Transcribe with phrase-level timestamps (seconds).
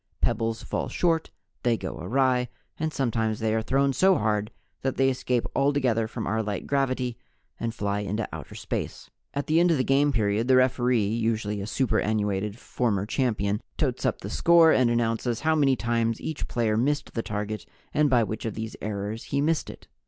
[0.19, 1.29] Pebbles fall short,
[1.61, 4.49] they go awry, and sometimes they are thrown so hard
[4.81, 7.19] that they escape altogether from our light gravity
[7.59, 9.11] and fly into outer space.
[9.35, 14.03] At the end of the game period the referee (usually a superannuated former champion) tots
[14.03, 18.23] up the score and announces how many times each player missed the target and by
[18.23, 19.87] which of these errors he missed it.